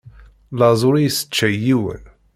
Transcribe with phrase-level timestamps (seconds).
[0.59, 2.03] Laẓ ur yesseččay yiwen.